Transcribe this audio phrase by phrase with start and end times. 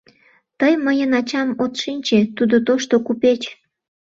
[0.59, 3.41] Тый мыйын ачам от шинче, тудо тошто купеч.